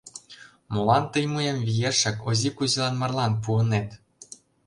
[0.73, 3.89] Молан тый мыйым виешак Ози Кузилан марлан пуынет?